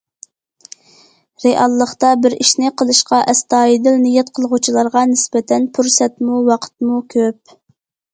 رېئاللىقتا 1.43 2.13
بىر 2.23 2.35
ئىشنى 2.43 2.71
قىلىشقا 2.81 3.19
ئەستايىدىل 3.33 3.99
نىيەت 4.05 4.31
قىلغۇچىلارغا 4.39 5.05
نىسبەتەن 5.11 5.69
پۇرسەتمۇ، 5.77 6.41
ۋاقىتمۇ 6.49 6.99
كۆپ. 7.17 7.55